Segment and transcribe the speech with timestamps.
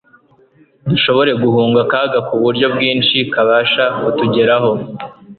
[0.89, 4.71] dushobore guhunga akaga k'uburyo bwinshi kabasha kutugeraho